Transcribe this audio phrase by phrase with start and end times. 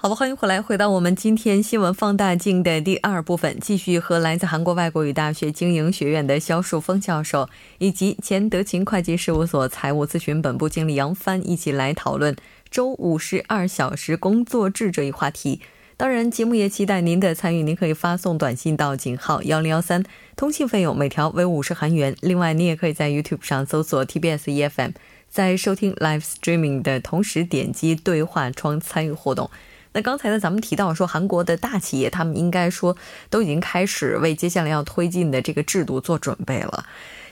[0.00, 7.48] 好的，欢迎回来，回到我们今天新闻放大镜的第二部分，继续和来自韩国外国语大学经营学院的肖树峰教授，
[7.78, 12.36] 以及前德勤会计事务所财务咨询本部经理杨帆一起来讨论
[12.70, 15.60] 周五十二小时工作制这一话题。
[15.96, 20.04] 当然，节目也期待您的参与，您可以发送短信到井号幺零幺三，
[20.36, 22.14] 通信费用每条为五十韩元。
[22.20, 24.92] 另外，你也可以在 YouTube 上搜索 TBS EFM，
[25.28, 29.50] 在收听 Live Streaming 的同时点击对话窗参与活动。
[29.98, 32.96] 那刚才呢，咱们提到说，韩国的大企业他们应该说
[33.28, 36.86] 都已经开始为接下来要推进的这个制度做准备了。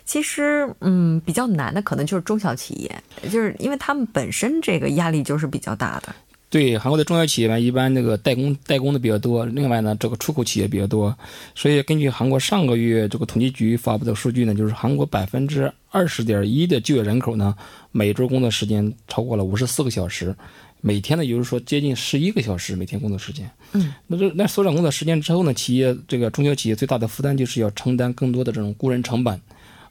[0.04, 6.12] 其实，嗯，比较难的可能就是中小企业，就是因为他们本身这个压力就是比较大的。
[6.48, 11.14] 对，韩国的中小企业呢，一般那个代工代工的比较多，另外呢，这个出口企业比较多。
[11.54, 17.54] 所以根据韩国上个月这个统计局发布的数据呢，就是韩国百分之二十点一的就业人口呢，
[17.90, 20.34] 每周工作时间超过了五十四个小时。
[20.82, 23.50] 每天呢，也就是说接近十一个小时每天工作时间。
[23.72, 29.40] 嗯，那这那缩短工作时间之后呢，企业这个中小企业最大的负担就是要承担更多的这种雇人成本。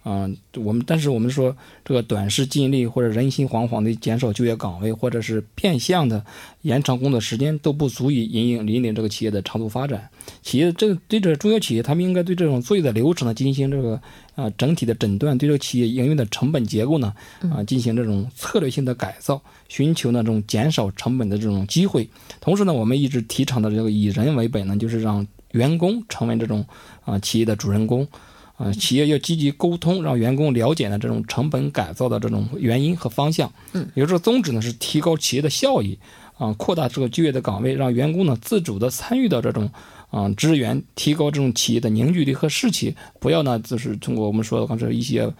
[0.05, 6.23] 啊，我们但是我们说这个短视近利或者人心惶惶的减少就业岗位，或者是变相的
[6.61, 10.07] 延长工作时间，都不足以引领引领这个企业的长足发展。
[10.43, 13.99] 企业这个对这中小企业，他们应该对这种作业的流程呢进行这个
[14.35, 17.11] 啊整体的诊断，对这个企业营运的成本结构呢
[17.51, 22.07] 啊进行这种策略性的改造，寻求那种减少成本的这种机会。
[22.39, 26.63] 同时呢，我们一直提倡的这个以人为本呢，就是让员工成为这种
[27.05, 28.07] 啊企业的主人公。
[28.57, 33.51] 啊，企业要积极沟通，让员工了解呢这种成本改造的这种原因和方向。
[33.73, 35.97] 嗯，也就是宗旨呢是提高企业的效益，
[36.37, 39.69] 啊，扩大这个就业的岗位，让员工呢自主的参与到这种
[40.09, 42.95] 啊支援，提高这种企业的凝聚力和士气。
[43.19, 45.31] 不要呢就是通过我们说的刚才一些。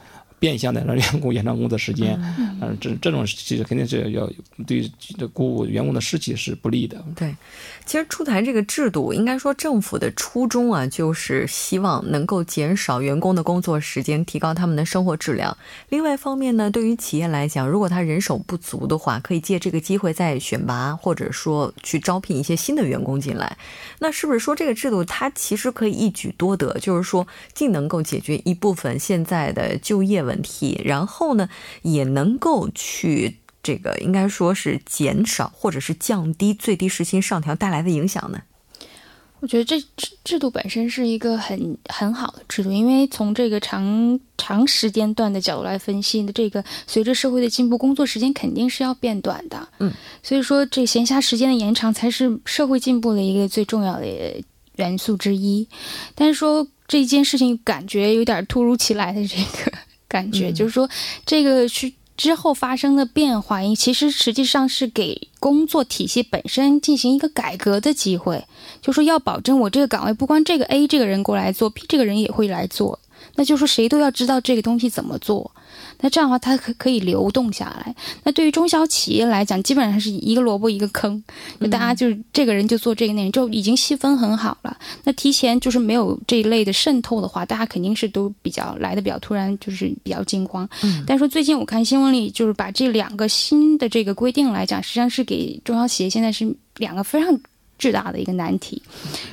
[0.46, 2.16] 变相的让员工延长工作时间，
[2.62, 4.30] 嗯，这这种其实肯定是要
[4.68, 7.04] 对这鼓舞员工的士气是不利的。
[7.16, 7.36] 对，
[7.84, 15.58] 其实出台这个制度，应该说政府的初衷啊，就是希望能够减少员工的工作时间，提高他们的生活质量。
[15.90, 23.58] 另外一方面呢，对于企业来讲，如果他人手不足的话，可以借这个机会再选拔或者说去招聘一些新的员工进来。
[23.98, 26.78] 那是不是说这个制度它其实可以一举多得？
[26.80, 27.26] 就是说，
[27.56, 30.35] 既能够解决一部分现在的就业问。
[30.36, 31.48] 问题，然后呢，
[31.82, 38.42] 也能够去这个应该说是减少或者是降低最低时薪上调带来的影响呢？
[39.42, 49.68] 我觉得这制制度本身是一个很很好的制度，因为从这个长长时间段的角度来分析的，这个随着社会的进步，工作时间肯定是要变短的。
[49.80, 49.92] 嗯，
[50.24, 54.06] 所以说这闲暇时间的延长才是社会进步的一个最重要的
[54.78, 55.68] 元素之一。
[56.16, 59.72] 但是说这件事情感觉有点突如其来的这个。
[60.08, 60.90] 感觉就是说，
[61.26, 68.46] 这个是之后发生的变化，其实实际上是给工作体系本身进行一个改革的机会。
[68.82, 73.00] 就说要保证我这个岗位，不光这个 A 这个人过来做，B 这个人也会来做，
[73.36, 75.52] 那就说谁都要知道这个东西怎么做。
[76.00, 77.96] 那这样的话，它可可以流动下来。
[78.24, 81.24] 那对于中小企业来讲，基本上是一个萝卜一个坑，
[81.60, 84.78] 就大家就是这个人就做这个内容，就已经细分很好了。
[85.04, 90.68] 那提前就是没有这一类的渗透的话，大家肯定是都比较来的比较突然，就是比较惊慌。
[90.84, 91.04] 嗯。
[91.08, 97.40] 但是最近我看新闻里，就是把这两个新的这个规定来讲，实际上是给中小企业现在是两个非常
[97.80, 98.82] 巨大的一个难题。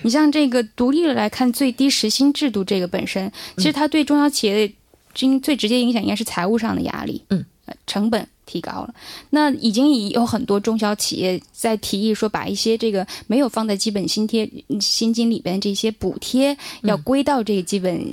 [0.03, 4.73] 你像这个独立的来看最低时薪制度，这个本身其实它对中小企业。
[5.15, 7.45] 最最直接影响应该是财务上的压力，嗯，
[7.87, 8.95] 成本提高了。
[9.31, 14.49] 那已经已有很多中小企业在提议说，把一些这个没有放在基本薪贴
[14.81, 18.05] 薪金里边这些补贴，要归到这个基本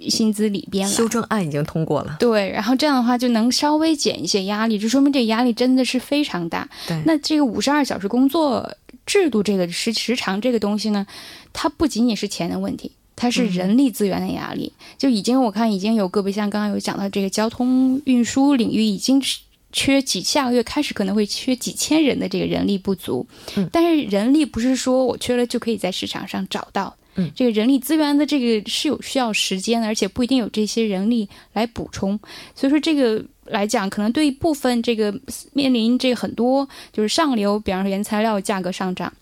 [0.00, 0.92] 薪资里边了。
[0.92, 6.68] 修正案已经通过了，对，然后这样的话就能稍微减一些压力，就说明这压力真的是非常大。
[6.86, 8.70] 对，那这个五十二小时工作
[9.06, 11.06] 制度这个时时长这个东西呢，
[11.52, 12.92] 它不仅仅是钱的问题。
[13.20, 19.20] 它是人力资源的压力，就已经我看已经有个别像刚刚有讲到这个交通运输领域已经
[19.72, 23.26] 缺几下个月开始可能会缺几千人的这个人力不足，
[23.56, 32.18] 嗯，但是人力不是说我缺了就可以在市场上找到，嗯，这个人力资源的这个是有需要时间的，而且不一定有这些人力来补充，
[32.54, 35.12] 所以说这个来讲，可能对部分这个
[35.52, 39.12] 面临这很多就是上流，比方说原材料价格上涨。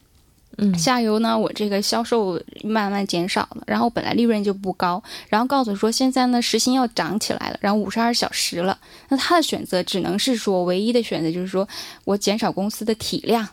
[0.79, 11.69] 下游呢，我这个销售慢慢减少了，然后本来利润就不高，然后告诉说现在呢时薪要涨起来了，然后五十二小时了，那他的选择只能是说唯一的选择就是说
[12.05, 13.47] 我减少公司的体量，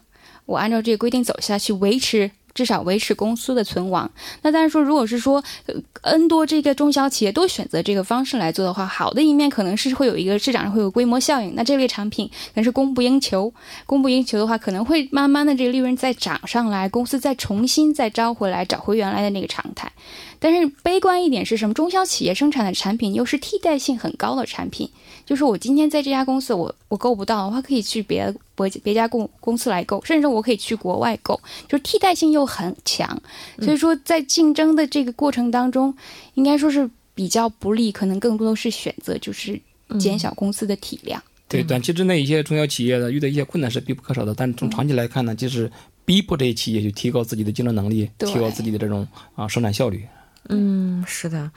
[0.45, 2.31] 我按照这个规定走下去维持。
[2.53, 4.09] 至少维持公司的存亡。
[4.41, 5.43] 那但是说，如果是说
[6.01, 11.53] ，N 多这个中小企业都选择这个方式来做的话，好的一面可能是会有一个市场上会有规模效应。
[11.55, 13.53] 那这类产品可能是供不应求，
[13.85, 19.91] 供不应求的话，可能会慢慢的这个利润再涨上来，公司再重新再招回来，找回原来的那个常态。
[20.39, 21.73] 但是悲观一点是什么？
[21.73, 24.87] 中小企业生产的产品又是替代性很高的产品。
[25.25, 31.33] 就是我今天在这家公司，我我购不到的话，可以去别别别家公公司来购，甚至我可以去国外购，
[31.67, 33.19] 就是替代性又很强。
[33.59, 35.91] 所以说，在竞争的这个过程当中，
[36.35, 39.59] 应该说是比较不利，可能更多的是选择就是
[39.99, 41.19] 减小公司的体量。
[41.47, 45.71] 对，短期之内一些中小企业的遇到一些困难是必不可少的，但从长期来看呢，就是
[46.05, 50.05] 逼迫这些企业去提高自己的竞争能力，提高自己的这种啊生产效率。
[50.49, 51.51] 嗯，是的，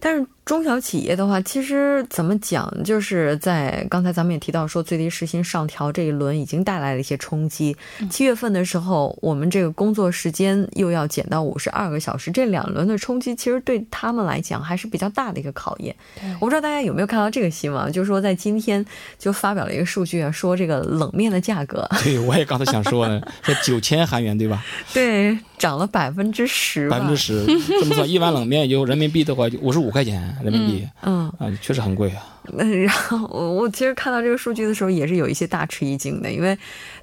[0.00, 0.26] 但是。
[0.46, 7.76] 中小企业的话，其实怎么讲，就是在刚才咱们也提到说，最低时薪上调这一轮已经带来了一些冲击。
[8.08, 15.92] 七月份的时候，我们这个工作时间又要减到五十二个小时，这两轮的冲击其实对他们来讲还是比较大的一个考验。
[16.38, 18.86] 我不知道大家有没有看到这个新闻，就是说在今天
[19.18, 21.84] 就发表了一个数据啊，说这个冷面的价格。
[22.04, 24.64] 对，我也刚才想说呢，说九千韩元对吧？
[24.94, 26.88] 对，涨了百分之十。
[26.88, 27.44] 百分之十，
[27.80, 30.35] 这么算一碗冷面也就人民币的话就五十五块钱。
[30.42, 32.22] 人民币，嗯啊，确实很贵啊。
[32.56, 36.56] 嗯， 然后我我其实看到这个数据的时候，也是有一些大吃一惊的，因为。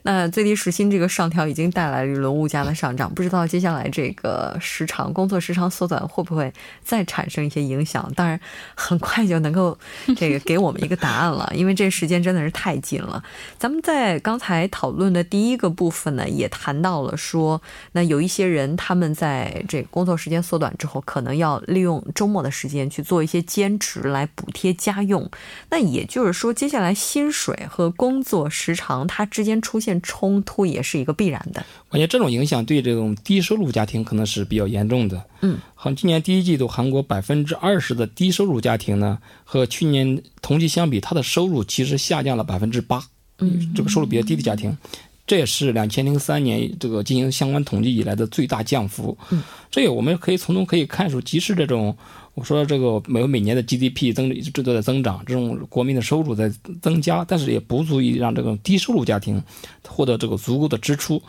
[0.05, 6.51] 那最低时薪这个上调已经带来了一轮物价的上涨，不知道接下来这个时长工作时长缩短会不会
[6.83, 8.11] 再产生一些影响？
[8.13, 8.37] 当然，
[8.75, 9.77] 很快就能够
[10.17, 13.23] 这个给我们一个答案了，因为这时间真的是太近了。
[13.57, 17.61] 咱们在刚才讨论的第一个部分呢，也谈到了说，
[17.93, 25.31] 那有一些人他们在这个工作时间缩短之后，可能要利用周末的时间去做一些兼职来补贴家用。
[25.69, 29.93] 那也就是说，接下来薪水和工作时长它之间出现。
[30.05, 31.65] 冲突也是一个必然的。
[31.89, 35.23] 我觉得这种影响对这种低收入家庭可能是比较严重的。
[35.41, 43.03] 嗯，好，今年第一季度韩国百分之二十的低收入家庭呢，和去年同期相比，它的收入其实下降了百分之八。
[43.39, 44.77] 嗯，这个收入比较低的家庭，
[45.25, 49.17] 这也是两千零三年这个进行相关统计以来的最大降幅。
[49.31, 49.41] 嗯，
[49.71, 51.95] 这个我们可以从中可以看出，即使这种。
[52.35, 59.39] 我说这个每每年的 GDP 增这都在增长，这种国民的收入在增加，但是也不足以让这种低收入家庭
[59.87, 61.21] 获得这个足够的支出。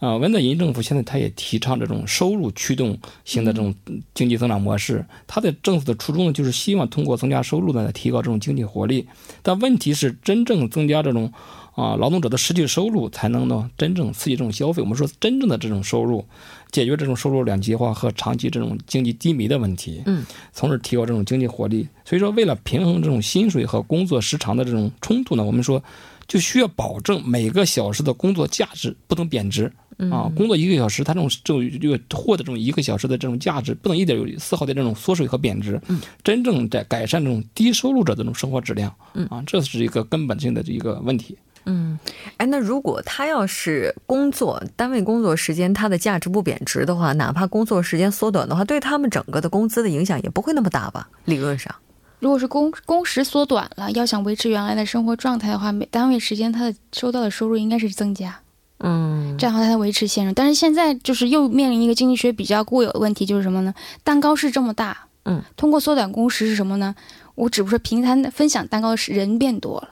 [0.00, 3.74] 啊，文在寅政府现在他也提倡这种收入驱动型的这种
[4.12, 9.06] 经济增长模式，他的政府的初衷呢，就是希望通过增加收入呢，来提高这种经济活力。
[9.40, 11.32] 但问题是，真正增加这种
[11.74, 14.82] 啊劳动者的实际收入，才能呢真正刺激这种消费。
[14.82, 16.24] 我们说真正的这种收入。
[16.70, 21.84] 解决这种收入两极化和长期这种经济低迷的问题，嗯，从而提高这种经济活力。
[22.04, 25.82] 所以说，为了平衡这种薪水和工作时长的这种冲突呢，我们说
[26.28, 29.64] 就需要保证每个小时的工作价值不能贬值
[30.12, 30.30] 啊。
[30.36, 35.80] 工作一个小时，他这种这种这个获得这种一个小时的这种价值，不能一点有丝毫的这种缩水和贬值。
[35.88, 38.94] 嗯，真正在改善这种低收入者的这种生活质量。
[39.14, 41.36] 嗯啊，这是一个根本性的一个问题。
[41.66, 41.98] 嗯，
[42.38, 51.08] 哎，那如果他要是工作单位工作时间，他的价值不贬值的话，哪怕工作时间缩短的话，对他们整个的工资的影响也不会那么大吧？
[51.26, 51.74] 理论上，
[52.18, 58.40] 如果是工工时缩短了，要想维持原来的生活状态的话，每单位时间他的收到的收入应该是增加，
[58.78, 60.34] 嗯，这样的话才能维持现状。
[60.34, 63.74] 但是现在就是又面临一个经济学比较固有的问题，就是什么呢？
[64.02, 66.94] 蛋糕是这么大，嗯，通过缩短工时是什么呢？
[67.34, 69.90] 我只不过平摊分享蛋糕的是人变多了。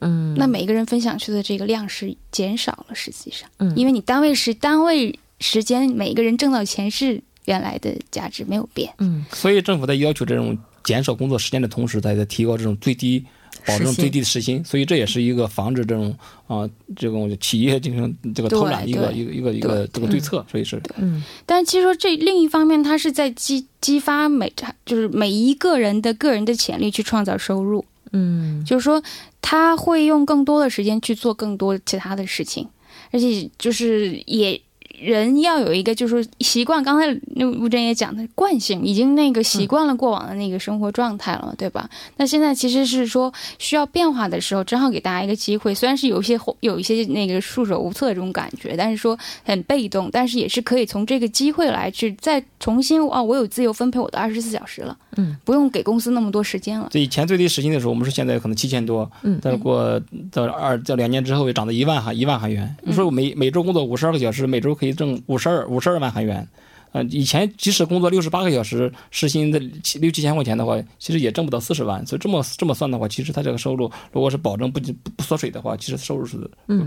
[0.00, 13.24] 嗯，那每个人分享去的这个量是减少了，实际上，嗯，因为你单位是单位时间，每一个人挣到钱是原来的价值没有变，嗯，所以政府在要求这种减少工作时间的同时，在在提高这种最低
[13.66, 16.16] 保证最低的时薪，所以这也是一个防止这种
[16.46, 24.50] 啊这种企业进行这个偷懒一个一个一个一个这个对策，所以是，嗯，但其实说这另一方面，它是在激激发每
[24.86, 27.84] 就是每一个人的个人的潜力去创造收入。
[28.12, 29.02] 嗯，就是说
[29.40, 32.68] 他会用更多的时间去做更多其他的事情，
[33.10, 34.60] 而且就是也。
[35.00, 36.82] 人要有一个，就是说习惯。
[36.82, 41.88] 刚才那吴真也讲的惯性，已经那个习惯了过往的那个生活状态了，对吧？
[42.16, 45.74] 那现在其实是说需要变化的时候，正好给大家一个机会。
[45.74, 56.90] 虽然是有一些有一些那个束手无策这种感觉，但是说很被动，但是也是可以从这个机会来去再重新啊，我有自由分配我的二十四小时了，嗯，不用给公司那么多时间了。
[56.92, 59.98] 以前最低时薪的时候，我们是现在可能七千多，嗯，再过
[60.30, 62.76] 到二到两年之后，又涨到一万哈一万韩元。
[62.82, 64.89] 你说每每周工作五十二个小时，每周可以。
[64.90, 66.46] 以挣五十二五十二万韩元。
[66.92, 72.04] 呃，以前即使工作六十八个小时，时薪的七六七千块钱的话，其实也挣不到四十万。
[72.04, 76.36] 所以这么这么算的话，其实他这个收入如果是保证不不不缩水的话，其实收入是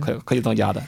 [0.02, 0.84] 可可以增加的。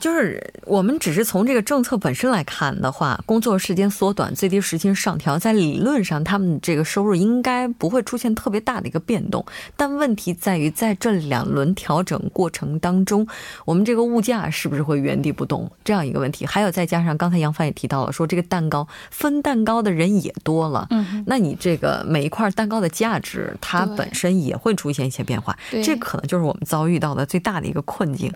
[0.00, 9.42] 就是我们只是从这个政策本身来看的话，工作时间缩短、最低时薪上调，在理论上他们这个收入应该不会出现特别大的一个变动。
[9.76, 13.26] 但问题在于，在这两轮调整过程当中，
[13.64, 16.44] 我们这个物价是不是会原地不动这样一个问题？
[16.44, 28.30] 还有再加上刚才杨帆也提到了，说这个蛋糕分蛋糕的人也多了，嗯，那你这个每一块蛋糕的价值，它本身也会出现一些变化，这可能就是我们遭遇到的最大的一个困境。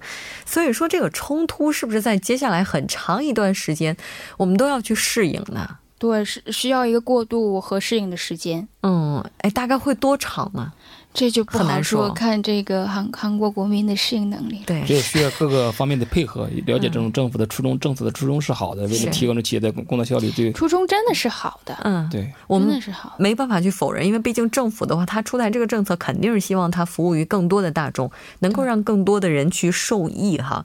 [0.46, 1.41] 所以说这个冲。
[1.42, 3.96] 冲突是不是在接下来很长一段时间，
[4.36, 5.68] 我们都要去适应呢？
[5.98, 8.66] 对，是需要一个过渡和适应的时间。
[8.82, 10.72] 嗯，哎，大概会多长呢？
[11.14, 14.62] 这就不好说，看这个韩韩国国民的适应能力。
[14.66, 20.30] 对，这需要各个方面的配合，了解这种政府的初衷，政策的初衷是好的，为了提高这企业的工作效率。
[20.30, 21.76] 对，初衷真的是好的。
[21.84, 30.64] 嗯，对，我们是好，没办法去否认，因为毕竟政府的话，他出台这个政策，肯定是希望它服务于更多的大众，能够让更多的人去受益哈。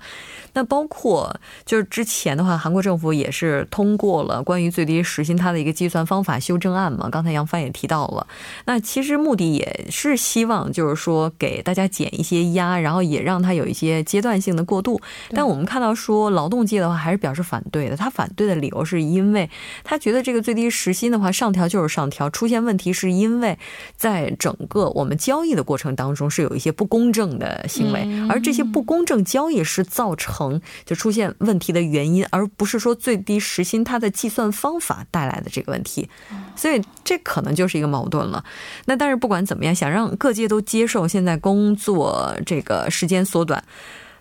[0.58, 7.08] 那包括就是之前的话，韩国政府也是通过了关于最低时薪它的一个计算方法修正案嘛。
[7.12, 8.26] 刚才杨帆也提到了，
[8.66, 15.00] 那其实目的也是希望就是说给大家减一些压，然后也让它有一些阶段性的过渡。
[15.30, 19.48] 但我们看到说劳动界的话还是表示反对的，他反对的理由是因为
[19.84, 23.60] 他觉得这个最低时薪的话上调就是上调，出现问题是因为
[23.96, 30.47] 在整个我们交易的过程当中是有一些不公正的行为，而这些不公正交易是造成。
[30.86, 36.08] 就出现问题的原因，而不是说最低时薪它的计算方法带来的这个问题，
[36.56, 38.44] 所以这可能就是一个矛盾了。
[38.86, 43.64] 那但是不管怎么样，想让各界都接受现在工作这个时间缩短，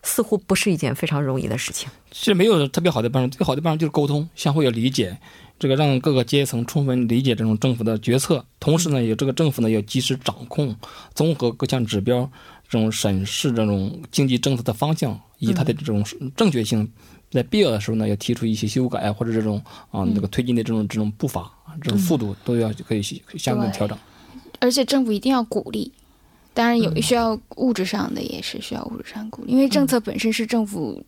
[0.03, 1.89] 似乎不是一件非常容易的事情。
[2.11, 5.19] 其实没有特别好的办法，最好的办法就是沟通，相互要理解，
[5.59, 10.75] 这个让各个阶层充分理解这种政府的决策，同时呢，有这个政府呢要及时掌控，
[11.15, 12.31] 综合各项指标。
[12.69, 16.05] 这种审视这种经济政策的方向以及它的这种
[16.37, 16.89] 正确性，
[17.31, 21.51] 在必要的时候呢，要提出一些修改或者这种啊那个推进的这种这种步伐
[21.83, 23.97] 这种速度都要可以相应调整。
[24.61, 25.93] 而且政府一定要鼓励，
[26.55, 31.05] 当然有需要物质上的也是需要物质上鼓励，因为政策本身是政府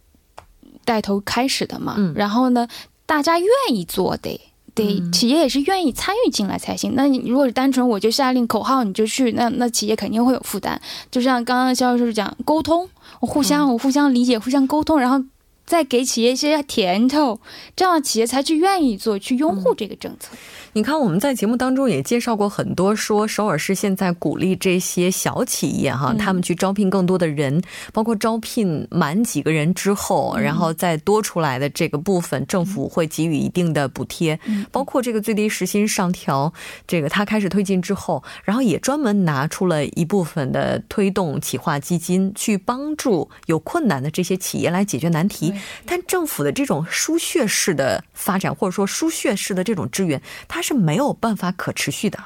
[0.84, 1.96] 带头开始的嘛。
[2.14, 2.68] 然后呢，
[3.06, 4.40] 大家愿意做的。
[4.74, 6.92] 对，企业也是愿意参与进来才行。
[6.94, 10.80] 那你如果是单纯我就下令口号你就去，那那企业肯定会有负担。
[11.10, 12.88] 就像刚刚肖教授讲，沟通，我
[13.26, 15.24] 互相我互相理解，互相沟通，然后
[15.66, 17.40] 再给企业一些甜头，
[17.76, 20.36] 这样企业才去愿意做，去拥护这个政策。
[20.78, 27.60] 你看，我们在节目当中也介绍过很多，说首尔市现在鼓励这些小企业哈，他们去招聘更多的人，
[27.92, 34.38] 包括招聘满几个人之后，然后再多出来的这个部分，政府会给予一定的补贴，
[34.70, 36.52] 包括这个最低时薪上调，
[36.86, 45.52] 这个他开始推进之后，然后也专门拿出了一部分的推动企划基金，去帮助有困难的这些企业来解决难题。
[45.84, 52.18] 但政府的这种输血式的发展，或者说输血式的这种支援，它它是没有办法可持续的，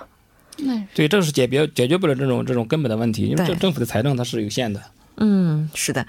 [0.94, 4.82] 对，这是解决解决不了这种这种根本的问题，因为政政府的财政它是有限的。
[5.18, 6.06] 嗯，是的，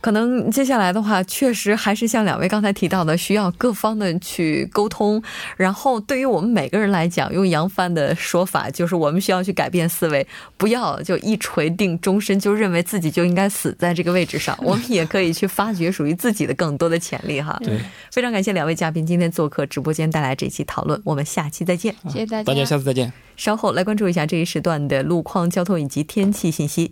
[0.00, 5.22] 可能接下来的话，确实还是像两位刚才提到的，需要各方的去沟通。
[5.56, 10.26] 然后，对于我们每个人来讲，用杨帆的说法，就是我们需要去改变思维，
[10.56, 14.58] 不要就一锤定终身，就认为自己就应该死在这个位置上。
[14.62, 17.58] 我们也可以去发掘属于自己的更多的潜力哈。
[17.62, 17.78] 对，
[18.10, 21.94] 非常感谢两位嘉宾今天做客直播间带来这期讨论，我们下期再见。
[22.08, 23.12] 谢谢大家，大家下次再见。
[23.36, 26.90] 稍后来关注一下这一时段的路况、交通以及天气信息。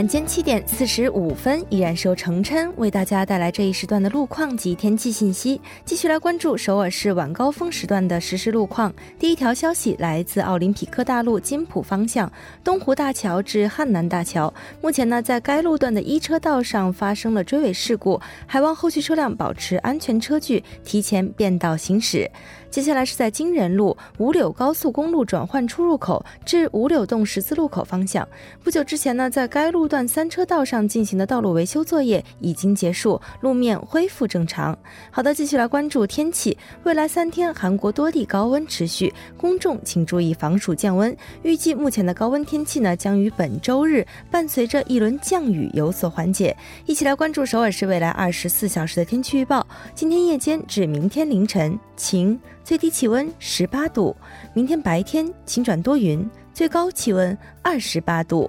[0.00, 5.60] 晚间七点四十五分，依然是由程琛为大家带来这一时段的路况及天气信息。
[5.84, 8.90] 继续来关注首尔市晚高峰时段的实时路况。
[9.18, 12.32] 第一条消息来自奥林匹克大路金浦方向
[12.64, 22.26] 东湖大桥至汉南大桥，目前呢在该路段的一车道上发生了追尾事故，还望后续车辆保持安全车距，提前变道行驶。
[22.70, 28.26] 接下来是在金仁路五柳高速公路转换出入口至五柳洞十字路口方向，
[28.64, 29.89] 不久之前呢在该路。
[29.90, 34.76] 段三车道上进行的道路维修作业已经结束，路面恢复正常。
[35.10, 36.56] 好的，继续来关注天气。
[36.84, 41.14] 未来三天，韩国多地高温持续，公众请注意防暑降温。
[41.42, 46.56] 预计目前的高温天气呢，将于本周日伴随着一轮降雨有所缓解。
[46.86, 49.66] 一起来关注首尔市未来二十四小时的天气预报。
[49.92, 54.14] 今天夜间至明天凌晨晴，最低气温十八度；
[54.54, 58.48] 明天白天晴转多云，最高气温二十八度。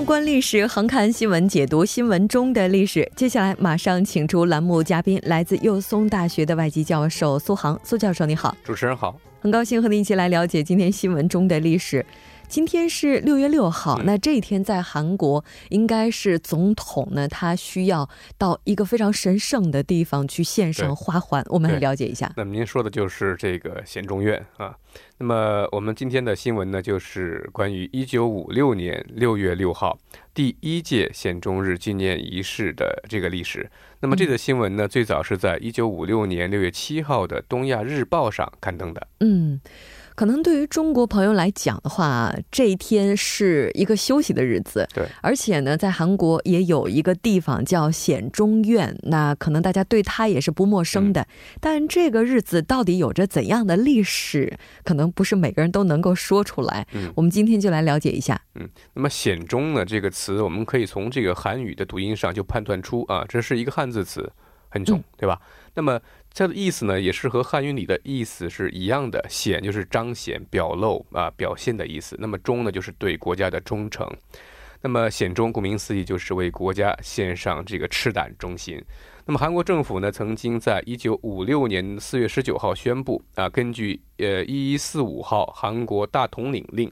[0.00, 3.06] 纵观历史，横看新闻，解读新闻中的历史。
[3.14, 7.78] 接下来马上请出栏目嘉宾，来自幼松大学的外籍教授苏杭。
[7.84, 8.56] 苏教授，你好！
[8.64, 12.02] 主持人好，很高兴和您一起来了解今天新闻中的历史。
[12.50, 21.44] 今天是六月六号，那这一天在韩国应该是总统呢，他需要到一个非常神圣的地方去献上花环。
[21.46, 22.32] 我们来了解一下。
[22.36, 24.74] 那么您说的就是这个显忠院啊。
[25.18, 29.96] 那么我们今天的新闻呢，就是关于一九五六年六月六号
[30.34, 33.70] 第一届显忠日纪念仪式的这个历史。
[34.00, 39.06] 那么这个新闻呢，最早是在一九五六年六月七号的《东亚日报》上刊登的。
[39.20, 39.60] 嗯。
[40.20, 44.86] 可能对于中国朋友来讲的话，这一天是一个休息的日子。
[44.92, 51.26] 对，而且呢，在韩国也有一个地方叫显忠院，那可能大家对它也是不陌生的。
[51.58, 56.86] 但这个日子到底有着怎样的历史，可能不是每个人都能够说出来。
[56.92, 58.38] 嗯，我们今天就来了解一下。
[58.56, 64.30] 嗯，那么显忠呢这个词，我们可以从这个韩语的读音上就判断出啊，这是一个汉字词，
[64.68, 65.40] 很重，对吧？
[65.74, 66.00] 那么
[66.34, 69.24] 它的意思呢，也是和汉语里的意思是一样的。
[69.28, 72.16] 显就是彰显、表露啊、表现的意思。
[72.18, 74.08] 那么忠呢，就是对国家的忠诚。
[74.82, 78.82] 那么显忠，顾名思义，就是为国家献上这个赤胆忠心。
[79.26, 86.90] 那么韩国政府呢，曾经在一九五六年四月十九号宣布啊，根据呃一一四五号韩国大统领令，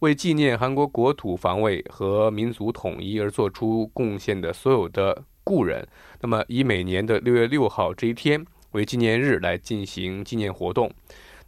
[0.00, 5.86] 为纪念韩国国土防卫和民族统一而做出贡献的所有的故人，
[6.22, 8.42] 那么以每年的六月六号这一天。
[8.72, 10.90] 为纪念日来进行纪念活动，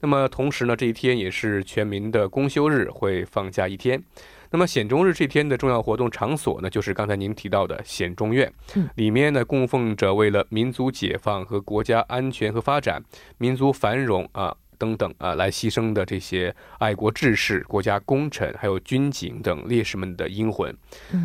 [0.00, 3.98] 那么同时呢，这一天也是全民的公休日，会放假一天。
[4.50, 8.52] 那么显忠日这天的重要活动场所呢，就是刚才您提到的显忠院，
[8.96, 13.02] 里面呢供奉着为了民族解放和国家安全和发展、
[13.38, 20.76] 民族繁荣啊等等啊来牺牲的这些爱国志士、国家功臣，还有军警等烈士们的英魂。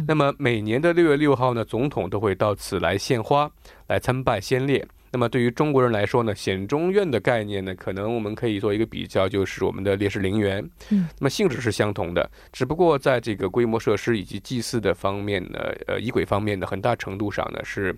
[0.07, 3.51] 那么每年的六月六号呢，总统都会到此来献花，
[3.87, 4.87] 来参拜先烈。
[5.11, 10.63] 那么对于中国人来说呢，显忠院的概念呢，可能我们可以做一个比较，就是我们的烈士陵园。
[10.91, 17.93] 嗯，那么性质是相同的，只不过在这个规模设施以及祭祀的方面呢，呃，仪轨方面呢，很大程度上呢是。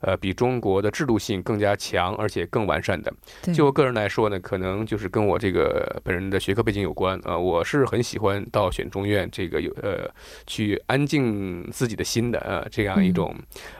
[0.00, 3.12] 呃，比中国的制度性更加强，而且更完善的。
[3.52, 7.36] 就我个人来说呢，可能就是跟我这个本人的学科背景有关啊。
[7.36, 10.08] 我是很喜欢到选中院这个有呃，
[10.46, 13.34] 去安静自己的心的呃这样一种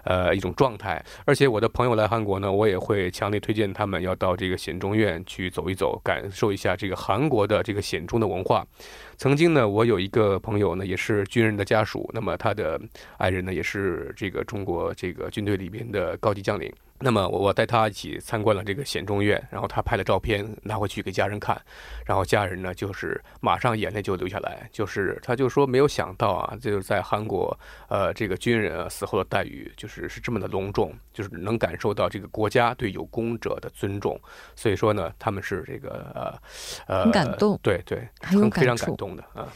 [0.04, 1.02] 呃一种状态。
[1.24, 8.66] 而且我的朋友来韩国呢，我也会强烈推荐他们要到这个显中院去走一走，感受一下这个韩国的这个显中的文化。
[9.20, 12.80] 曾经呢，我有一个朋友呢，也是军人的家属，那么他的
[13.18, 16.72] 爱人呢，也是这个中国这个军队里边的高级将领。
[17.02, 21.58] 那么我我带他一起参观了这个显忠院，然后他拍了照片拿回去给家人看，
[22.04, 27.58] 然后家人呢就是马上眼泪就流下来，就是他就说没有想到啊，就是在韩国，
[27.88, 34.20] 呃，这个军人啊死后的待遇就是是这么的隆重，就是能感受到这个国家对有功者的尊重，
[34.54, 36.38] 所以说呢，他们是这个呃
[36.86, 39.48] 呃很感动，对对，很非常感动的啊。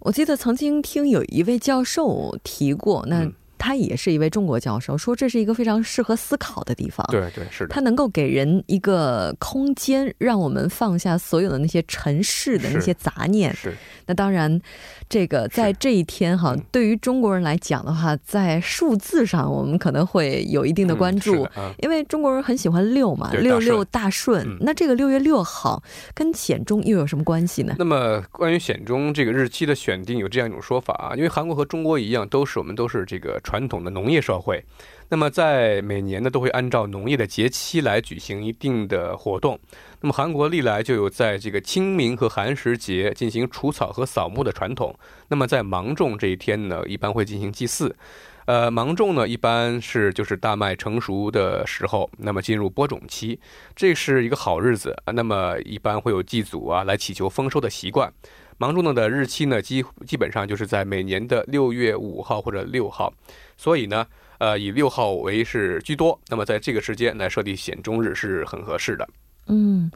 [0.00, 3.30] 我记得曾经听有一位教授提过那。
[3.58, 7.06] 他也是一位中国教授，说这是一个非常适合思考的地方。
[7.10, 7.74] 对对，是的。
[7.74, 13.52] 他能够给人一个空间，让我们放下所有的那些尘世的那些杂念。
[13.54, 13.74] 是。
[14.06, 14.60] 那当然，
[15.08, 21.46] 这个在这一天哈，对于中国人来讲的话，在数字上我们可能会有一定的关注，
[21.78, 24.56] 因为中国人很喜欢六嘛，六六大顺。
[24.60, 25.82] 那这个六月六号
[26.14, 27.74] 跟显中又有什么关系呢？
[27.78, 33.38] 那么关于显中这个日期的选定，有这样一种说法啊，因为韩国和中国一样，都是我们都是这个。
[33.48, 34.62] 传统的农业社会，
[35.08, 39.58] 那么在每年呢都会按照农业的节期来举行一定的活动。
[40.02, 44.94] 那么韩国历来就有在这个清明和寒食节进行除草和扫墓的传统。
[45.28, 47.96] 那么在芒种这一天呢，一般会进行祭祀。
[48.44, 53.40] 呃，芒种呢，一般是就是大麦成熟的时候，那么进入播种期，
[53.74, 54.94] 这是一个好日子。
[55.14, 58.12] 那么一般会有祭祖啊，来祈求丰收的习惯。
[58.58, 63.12] 芒种呢的日期呢，基基本上就是在每年的六月五号或者六号，
[63.56, 64.06] 所以呢，
[64.38, 66.20] 呃，以六号为是居多。
[66.28, 69.08] 那么在这个时间来设立显中日是很合适的。
[69.46, 69.90] 嗯。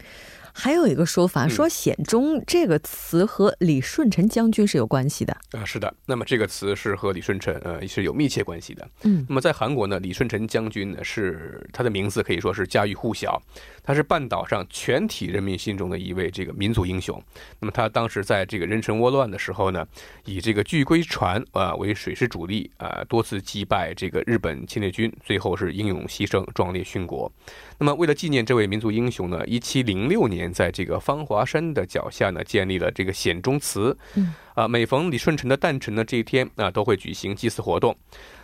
[0.54, 5.92] 还有一个说法说“显忠”这个词和李舜臣将军是有关系的啊，是的。
[6.06, 8.86] 那么这个词是和李舜臣呃是有密切关系的。
[9.04, 13.40] 嗯，那么在韩国呢，李舜臣将军呢是他的名字可以说是家喻户晓，
[13.82, 17.20] 他是半岛上全体人民心中的一位这个民族英雄。
[17.58, 19.86] 那么他当时在这个壬辰倭乱的时候呢，
[20.26, 27.32] 以这个巨龟船啊为水师主力啊，多次击败这个日本侵略军，最后是英勇牺牲，壮烈殉国。
[27.78, 30.41] 那么为了纪念这位民族英雄呢，一七零六年。
[30.50, 33.94] 在这个芳华山的脚下呢，建立了这个显忠祠。
[34.14, 37.94] 嗯，啊，每逢李舜臣的诞辰的这一天啊，都会举行祭祀活动。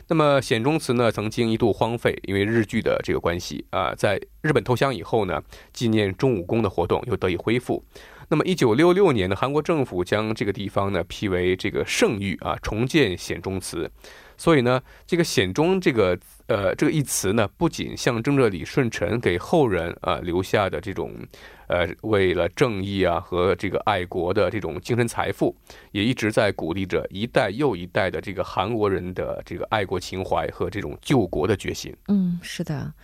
[0.08, 7.82] 那么显忠祠呢，曾经一度荒废，因为日据的这个关系啊，在日本投降以后呢，纪念忠武公的活动又得以恢复。
[8.30, 13.90] 那么一九六六年呢，韩国政府将这个地方呢批为这个圣域啊，重建显忠祠。
[14.38, 21.12] 所以呢，这个显忠这个呃这个一词呢，不仅象征着李舜臣给后人啊留下的这种。
[21.70, 25.54] 呃，为了正义啊和这个爱国的这种精神财富，
[25.92, 31.94] 也一直在鼓励着一代又一代的这个韩国人的这个爱国情怀和这种救国的决心。
[32.06, 32.94] 嗯，是的。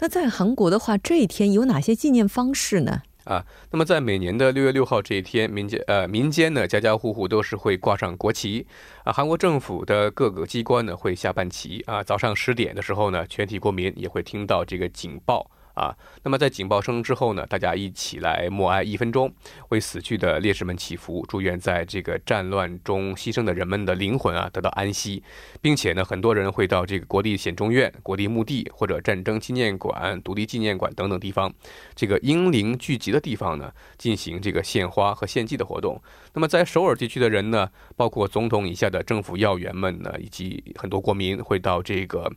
[0.00, 3.00] 那在韩国的话，这一天有哪些纪念方式呢？
[3.24, 8.66] 啊，那么在每年的六月六号这一天，民间呃民间呢，家家户户都是会挂上国旗
[9.04, 9.12] 啊。
[9.12, 12.02] 韩国政府的各个机关呢会下半旗啊。
[12.02, 15.50] 早上十点的时候呢，全体国民也会听到这个警报。
[15.74, 19.32] 啊，那么在警报声之后呢，大家一起来默哀一分钟，
[19.68, 25.22] 为死去的烈士们祈福，祝愿在这个战乱中牺牲的人们的灵魂啊得到安息，
[25.60, 31.52] 并且呢，很多人会到这个国立显忠院、国立墓地或者战争纪念馆、独立纪念馆等等地方，
[31.94, 36.00] 这个英灵聚集的地方呢，进行这个献花和献祭的活动。
[36.34, 42.30] 那么在首尔地区的人呢，包括总统以下的政府要员们呢，以及很多国民会到这个。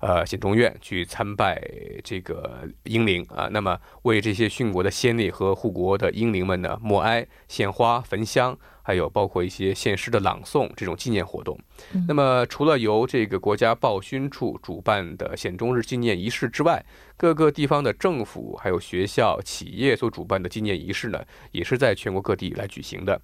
[0.00, 1.58] 呃，显忠院去参拜
[2.02, 11.58] 这个英灵啊，那么为这些殉国的先烈和护国的英灵们呢默哀、献花、焚香，还有包括一些献诗的朗诵这种纪念活动。
[12.06, 16.84] 那么，除了由这个国家报勋处主办的显忠日纪念仪式之外，
[17.16, 23.20] 各个地方的政府、还有学校、企业所主办的纪念仪式呢，也是在全国各地来举行的。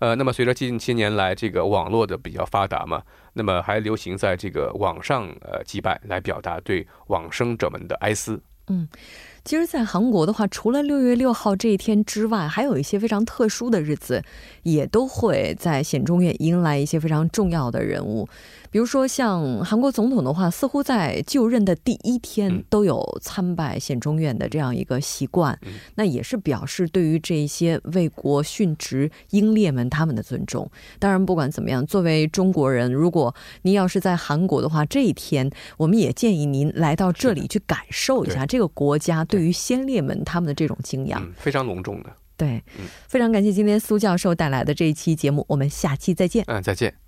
[0.00, 8.40] 呃，那么随着近些年来这个网络的比较发达嘛，那么还流行在这个网上呃祭拜，来表达对往生者们的哀思。
[8.68, 8.88] 嗯。
[9.44, 14.22] 其实，在韩国的话，除了六月六号这一天之外，还有一些非常特殊的日子，
[14.62, 18.28] 也都会在显中院迎来一些非常重要的人物。
[18.70, 25.58] 比如说，像韩国总统的话，似乎在就任的第一天都有参拜显忠院的这样一个习惯，
[25.94, 30.70] 那也是表示对于这些为国殉职英烈们他们的尊重。
[30.98, 39.38] 当然，不管怎么样，作为中国人，如果您要是在韩国的话，这一天我们也建议您来到这里去感受一下这个国家对。
[39.38, 42.10] 对于先烈们他们的这种敬仰，非常隆重的。
[42.36, 42.60] 对，
[43.06, 46.42] 非常感谢今天苏教授带来的这一期节目，我们下期再见。
[46.48, 47.07] 嗯，再见。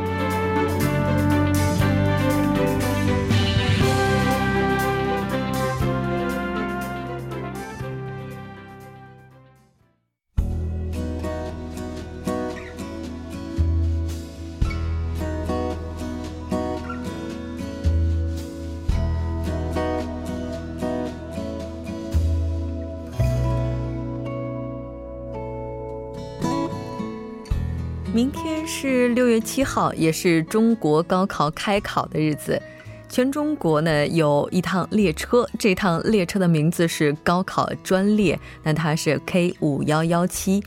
[28.13, 32.61] 明天是六月七号，也是中国高考开考的日子。
[33.07, 40.61] 全中国呢有一趟列车，这趟列车的名字是高考专列，那它是 K 五幺幺七。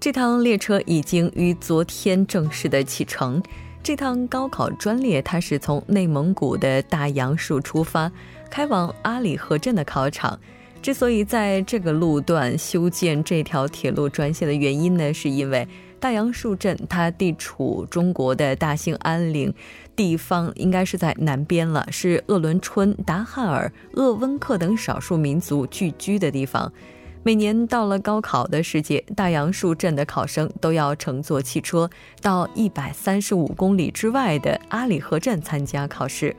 [0.00, 3.40] 这趟列车已经于昨天正式的启程。
[3.80, 8.10] 这趟高考专列它是从内蒙古的大杨树出发，
[8.50, 10.36] 开往阿里河镇的考场。
[10.82, 15.68] 之所以在这个路段修建这条铁路专线的原因呢，是因为。
[16.00, 19.52] 大杨树镇它地处中国的大兴安岭
[19.96, 26.72] 地方，应该是在南边了，是鄂伦春、达汉尔、鄂温克等少数民族聚居的地方。
[27.24, 31.90] 每年到了高考的时节，大杨树镇的考生都要乘坐汽车
[32.22, 36.34] 到一百三十五公里之外的阿里河镇参加考试。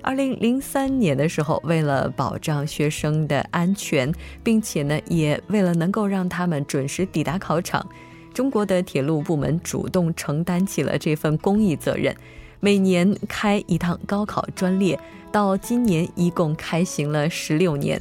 [0.00, 4.12] 二零零三年的时候，为了保障学生的安全，
[4.42, 7.86] 并且呢，也为了能够让他们准时抵达考场，
[8.34, 12.14] 中国的铁路部门主动承担起了这份公益责任，
[12.60, 14.98] 每年开一趟高考专列，
[15.30, 17.98] 到今年一共开行了十六年。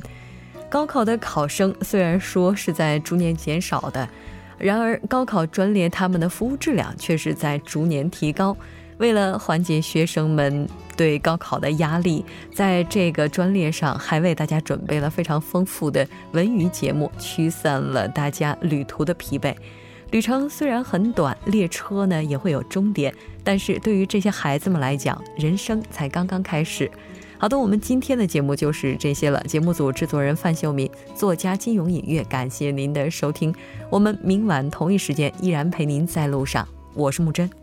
[0.69, 4.09] 高考的考生虽然说是在逐年减少的，
[4.57, 8.57] 然而高考专列他们的服务质量却是在逐年提高。
[8.97, 19.53] 为了缓解学生们对高考的压力，在这个专列上还为大家准备了非常丰富的文娱节目，驱散了大家旅途的疲惫。
[20.13, 23.11] 旅程虽然很短，列车呢也会有终点，
[23.43, 26.89] 但是对于这些孩子们来讲，人生才刚刚开始。
[27.39, 29.41] 好的，我们今天的节目就是这些了。
[29.47, 33.51] 节目组制作人范秀敏，作家金勇，音乐，感谢您的收听。
[33.89, 36.67] 我们明晚同一时间依然陪您在路上。
[36.93, 37.62] 我是木真。